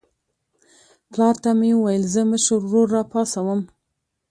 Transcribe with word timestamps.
پلار 1.11 1.35
ته 1.43 1.49
مې 1.59 1.71
وویل 1.75 2.03
زه 2.13 2.21
مشر 2.29 2.57
ورور 2.61 2.87
راپاڅوم. 2.95 3.61